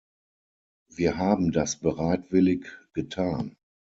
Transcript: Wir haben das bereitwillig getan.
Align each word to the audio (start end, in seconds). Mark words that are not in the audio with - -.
Wir 0.89 1.19
haben 1.19 1.51
das 1.51 1.75
bereitwillig 1.79 2.65
getan. 2.93 3.55